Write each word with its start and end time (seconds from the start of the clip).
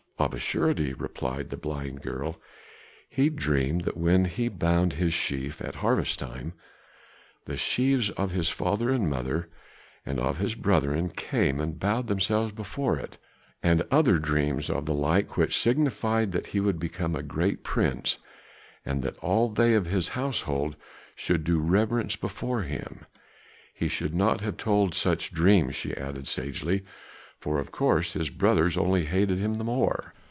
"Of 0.19 0.35
a 0.35 0.39
surety," 0.39 0.93
replied 0.93 1.49
the 1.49 1.57
blind 1.57 2.03
girl; 2.03 2.39
"he 3.09 3.27
dreamed 3.31 3.85
that 3.85 3.97
when 3.97 4.25
he 4.25 4.49
bound 4.49 4.93
his 4.93 5.13
sheaf 5.13 5.59
at 5.59 5.77
harvest 5.77 6.19
time, 6.19 6.53
the 7.45 7.57
sheaves 7.57 8.11
of 8.11 8.29
his 8.29 8.47
father 8.47 8.91
and 8.91 9.09
mother 9.09 9.49
and 10.05 10.19
of 10.19 10.37
his 10.37 10.53
brethren 10.53 11.09
came 11.09 11.59
and 11.59 11.79
bowed 11.79 12.05
themselves 12.05 12.51
before 12.51 12.99
it, 12.99 13.17
and 13.63 13.81
other 13.89 14.19
dreams 14.19 14.69
of 14.69 14.85
the 14.85 14.93
like 14.93 15.37
which 15.37 15.57
signified 15.57 16.33
that 16.33 16.45
he 16.53 16.59
would 16.59 16.77
become 16.79 17.15
a 17.15 17.23
great 17.23 17.63
prince, 17.63 18.19
and 18.85 19.01
that 19.01 19.17
all 19.23 19.49
they 19.49 19.73
of 19.73 19.87
his 19.87 20.09
household 20.09 20.75
should 21.15 21.43
do 21.43 21.57
reverence 21.59 22.15
before 22.15 22.61
him. 22.61 23.07
He 23.73 23.87
should 23.87 24.13
not 24.13 24.41
have 24.41 24.55
told 24.57 24.93
such 24.93 25.33
dreams," 25.33 25.73
she 25.75 25.97
added 25.97 26.27
sagely, 26.27 26.83
"for 27.39 27.57
of 27.57 27.71
course 27.71 28.13
his 28.13 28.29
brothers 28.29 28.77
only 28.77 29.05
hated 29.05 29.39
him 29.39 29.55
the 29.55 29.63
more. 29.63 30.13